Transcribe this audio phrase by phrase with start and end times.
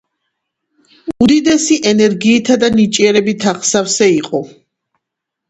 [1.25, 4.43] უდიდესი ენერგიითა და ნიჭიერებით აღსავსე იყო.